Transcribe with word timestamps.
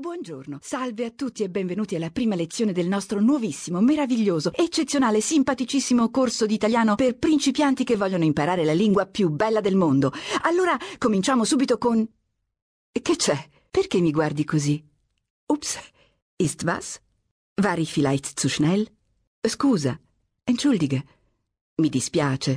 Buongiorno, 0.00 0.60
salve 0.62 1.04
a 1.06 1.10
tutti 1.10 1.42
e 1.42 1.50
benvenuti 1.50 1.96
alla 1.96 2.10
prima 2.10 2.36
lezione 2.36 2.70
del 2.70 2.86
nostro 2.86 3.20
nuovissimo, 3.20 3.80
meraviglioso, 3.80 4.52
eccezionale, 4.54 5.20
simpaticissimo 5.20 6.08
corso 6.12 6.46
di 6.46 6.54
italiano 6.54 6.94
per 6.94 7.18
principianti 7.18 7.82
che 7.82 7.96
vogliono 7.96 8.22
imparare 8.22 8.64
la 8.64 8.74
lingua 8.74 9.06
più 9.06 9.28
bella 9.28 9.60
del 9.60 9.74
mondo. 9.74 10.12
Allora, 10.42 10.76
cominciamo 10.98 11.42
subito 11.42 11.78
con... 11.78 12.08
Che 12.92 13.16
c'è? 13.16 13.48
Perché 13.68 14.00
mi 14.00 14.12
guardi 14.12 14.44
così? 14.44 14.80
Ups, 15.46 15.76
ist 16.36 16.62
was? 16.62 17.00
War 17.60 17.80
ich 17.80 17.90
vielleicht 17.90 18.38
zu 18.38 18.48
schnell? 18.48 18.88
Scusa, 19.44 19.98
entschuldige. 20.44 21.04
Mi 21.82 21.88
dispiace. 21.88 22.56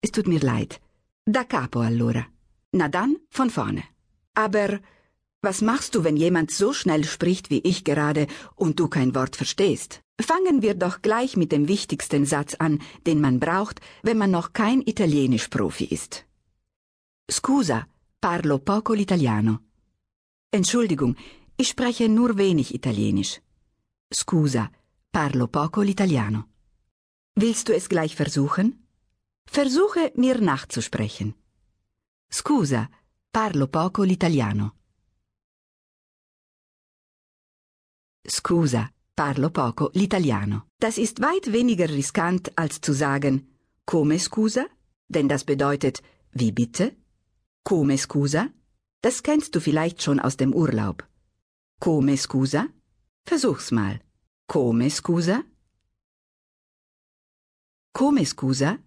Es 0.00 0.10
tut 0.10 0.26
mir 0.26 0.42
leid. 0.42 0.80
Da 1.22 1.46
capo 1.46 1.78
allora. 1.78 2.28
Na 2.70 2.88
dann, 2.88 3.24
von 3.28 3.50
vorne. 3.50 3.94
Aber... 4.32 4.80
Was 5.46 5.62
machst 5.62 5.94
du, 5.94 6.02
wenn 6.02 6.16
jemand 6.16 6.50
so 6.50 6.72
schnell 6.72 7.04
spricht 7.04 7.50
wie 7.50 7.60
ich 7.60 7.84
gerade 7.84 8.26
und 8.56 8.80
du 8.80 8.88
kein 8.88 9.14
Wort 9.14 9.36
verstehst? 9.36 10.00
Fangen 10.20 10.60
wir 10.60 10.74
doch 10.74 11.02
gleich 11.02 11.36
mit 11.36 11.52
dem 11.52 11.68
wichtigsten 11.68 12.26
Satz 12.26 12.54
an, 12.54 12.80
den 13.06 13.20
man 13.20 13.38
braucht, 13.38 13.80
wenn 14.02 14.18
man 14.18 14.32
noch 14.32 14.54
kein 14.54 14.80
Italienisch-Profi 14.80 15.84
ist. 15.84 16.24
Scusa, 17.30 17.86
parlo 18.20 18.58
poco 18.58 18.92
l'italiano. 18.92 19.60
Entschuldigung, 20.50 21.14
ich 21.56 21.68
spreche 21.68 22.08
nur 22.08 22.36
wenig 22.38 22.74
Italienisch. 22.74 23.40
Scusa, 24.12 24.68
parlo 25.12 25.46
poco 25.46 25.80
l'italiano. 25.82 26.46
Willst 27.36 27.68
du 27.68 27.72
es 27.72 27.88
gleich 27.88 28.16
versuchen? 28.16 28.84
Versuche 29.46 30.10
mir 30.16 30.40
nachzusprechen. 30.40 31.34
Scusa, 32.32 32.88
parlo 33.30 33.68
poco 33.68 34.02
l'italiano. 34.02 34.75
Scusa, 38.30 38.90
parlo 39.14 39.50
poco 39.50 39.90
l'italiano. 39.94 40.66
Das 40.78 40.98
ist 40.98 41.20
weit 41.20 41.52
weniger 41.52 41.88
riskant, 41.88 42.52
als 42.56 42.80
zu 42.80 42.92
sagen 42.92 43.48
Come 43.84 44.18
scusa? 44.18 44.66
Denn 45.08 45.28
das 45.28 45.44
bedeutet 45.44 46.02
Wie 46.32 46.52
bitte? 46.52 46.96
Come 47.64 47.96
scusa? 47.96 48.48
Das 49.00 49.22
kennst 49.22 49.54
du 49.54 49.60
vielleicht 49.60 50.02
schon 50.02 50.20
aus 50.20 50.36
dem 50.36 50.52
Urlaub. 50.52 51.06
Come 51.80 52.16
scusa? 52.16 52.66
Versuch's 53.24 53.70
mal. 53.70 54.00
Come 54.48 54.90
scusa? 54.90 55.42
Come 57.92 58.26
scusa? 58.26 58.78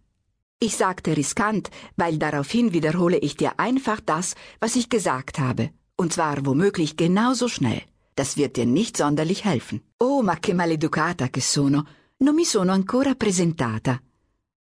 Ich 0.60 0.76
sagte 0.76 1.16
riskant, 1.16 1.72
weil 1.96 2.18
daraufhin 2.18 2.74
wiederhole 2.74 3.18
ich 3.18 3.38
dir 3.38 3.60
einfach 3.60 4.02
das, 4.02 4.36
was 4.60 4.76
ich 4.76 4.90
gesagt 4.90 5.40
habe, 5.40 5.72
und 5.96 6.12
zwar 6.14 6.46
womöglich 6.46 6.98
genauso 6.98 7.48
schnell. 7.48 7.82
Das 8.20 8.36
wird 8.36 8.58
dir 8.58 8.66
nicht 8.66 8.98
sonderlich 8.98 9.46
helfen. 9.46 9.82
Oh, 9.98 10.22
ma 10.22 10.36
che 10.36 10.54
maleducata 10.54 11.30
che 11.30 11.40
sono. 11.40 11.88
Non 12.18 12.36
mi 12.36 12.44
sono 12.44 12.74
ancora 12.74 13.16
presentata. 13.16 13.98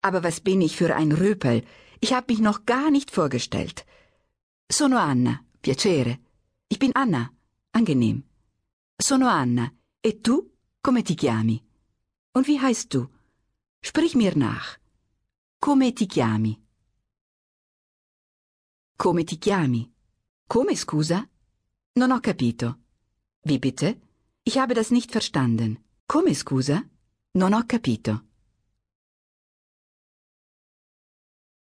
Aber 0.02 0.22
was 0.24 0.42
bin 0.42 0.60
ich 0.60 0.76
für 0.76 0.94
ein 0.94 1.14
Rüpel? 1.14 1.64
Ich 2.02 2.12
habe 2.12 2.26
mich 2.34 2.42
noch 2.42 2.66
gar 2.66 2.92
nicht 2.92 3.12
vorgestellt. 3.12 3.86
Sono 4.68 4.98
Anna, 4.98 5.42
piacere. 5.62 6.20
Ich 6.68 6.80
bin 6.80 6.92
Anna, 6.96 7.32
angenehm. 7.72 8.26
Sono 8.98 9.30
Anna. 9.30 9.72
E 10.02 10.20
tu? 10.20 10.52
Come 10.82 11.02
ti 11.04 11.16
chiami? 11.16 11.64
Und 12.34 12.48
wie 12.48 12.60
heißt 12.60 12.94
du? 12.94 13.08
Sprich 13.82 14.16
mir 14.16 14.36
nach. 14.36 14.80
Come 15.62 15.94
ti 15.94 16.08
chiami? 16.08 16.62
Come 18.98 19.24
ti 19.24 19.38
chiami? 19.38 19.90
Come 20.46 20.76
scusa? 20.76 21.26
Non 21.94 22.12
ho 22.12 22.20
capito. 22.20 22.80
Wie 23.48 23.60
bitte? 23.60 23.96
Ich 24.44 24.58
habe 24.58 24.74
das 24.74 24.90
nicht 24.90 25.12
verstanden. 25.12 25.78
Come 26.08 26.34
scusa? 26.34 26.84
Non 27.34 27.54
ho 27.54 27.64
capito. 27.68 28.22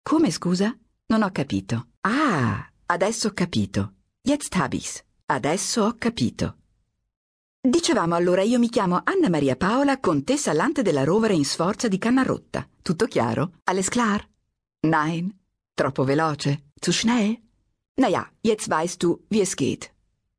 Come 0.05 0.31
scusa? 0.31 0.73
Non 1.07 1.23
ho 1.25 1.31
capito. 1.33 1.87
Ah, 2.03 2.65
adesso 2.87 3.29
ho 3.29 3.33
capito. 3.33 3.95
Jetzt 4.23 4.55
hab 4.55 4.73
ich's. 4.73 5.03
Adesso 5.27 5.83
ho 5.83 5.95
capito. 5.99 6.59
Dicevamo 7.61 8.15
allora, 8.15 8.43
io 8.43 8.61
mi 8.61 8.69
chiamo 8.69 9.01
Anna 9.03 9.29
Maria 9.29 9.57
Paola, 9.57 9.99
contessa 9.99 10.53
Lante 10.53 10.83
della 10.83 11.03
Rovere 11.03 11.35
in 11.35 11.45
Sforza 11.45 11.89
di 11.89 11.99
Cannarotta. 11.99 12.69
Tutto 12.83 13.07
chiaro? 13.07 13.55
Alles 13.65 13.89
klar? 13.89 14.25
Nein? 14.87 15.37
Troppo 15.75 16.05
veloce? 16.05 16.67
Zu 16.79 16.93
schnell? 16.93 17.37
Na 17.95 18.07
ja, 18.07 18.31
jetzt 18.43 18.69
weißt 18.69 19.03
du, 19.03 19.25
wie 19.29 19.41
es 19.41 19.57
geht. 19.57 19.91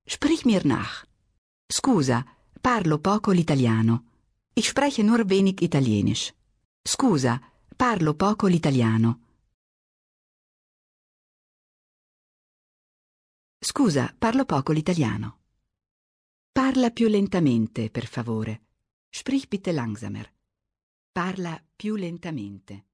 Sprich 0.06 0.45
mir 0.45 0.66
nach. 0.66 1.03
Scusa, 1.68 2.24
parlo 2.62 3.00
poco 3.00 3.31
l'italiano. 3.31 4.03
Ich 4.53 4.68
spreche 4.68 5.02
nur 5.02 5.26
wenig 5.26 5.62
Italienisch. 5.62 6.34
Scusa, 6.81 7.42
parlo 7.76 8.14
poco 8.14 8.46
l'italiano. 8.48 9.20
Scusa, 13.59 14.14
parlo 14.18 14.46
poco 14.46 14.72
l'italiano. 14.72 15.40
Parla 16.52 16.92
più 16.92 17.08
lentamente, 17.08 17.90
per 17.90 18.06
favore. 18.06 18.68
Sprich 19.09 19.48
bitte 19.48 19.72
langsamer. 19.72 20.31
Parla 21.12 21.62
più 21.75 21.96
lentamente. 21.96 22.86